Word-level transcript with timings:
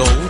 blow 0.00 0.29